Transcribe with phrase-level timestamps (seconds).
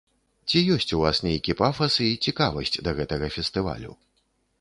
[0.51, 3.91] Ці ёсць у вас нейкі пафас і цікавасць да гэтага фестывалю?